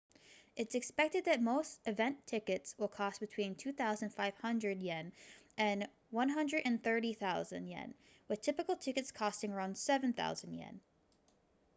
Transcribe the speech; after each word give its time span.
it's 0.55 0.73
expected 0.73 1.25
that 1.25 1.43
most 1.43 1.79
event 1.85 2.25
tickets 2.25 2.73
will 2.79 2.87
cost 2.87 3.19
between 3.19 3.53
¥2,500 3.53 5.11
and 5.59 5.87
¥130,000 6.11 7.93
with 8.27 8.41
typical 8.41 8.75
tickets 8.75 9.11
costing 9.11 9.53
around 9.53 9.75
¥7,000 9.75 10.79